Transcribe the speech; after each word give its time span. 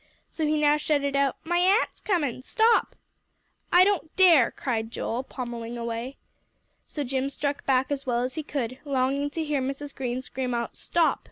So 0.31 0.47
he 0.47 0.59
now 0.59 0.77
shouted 0.77 1.15
out, 1.15 1.37
"My 1.43 1.57
a'nt's 1.59 2.01
comin'. 2.01 2.41
Stop!" 2.41 2.95
"I 3.71 3.83
don't 3.83 4.09
care," 4.17 4.49
cried 4.49 4.89
Joel, 4.89 5.21
pommelling 5.21 5.77
away. 5.77 6.17
So 6.87 7.03
Jim 7.03 7.29
struck 7.29 7.67
back 7.67 7.91
as 7.91 8.03
well 8.07 8.23
as 8.23 8.33
he 8.33 8.41
could, 8.41 8.79
longing 8.83 9.29
to 9.29 9.43
hear 9.43 9.61
Mrs. 9.61 9.93
Green 9.93 10.23
scream 10.23 10.55
out, 10.55 10.75
"Stop!" 10.75 11.19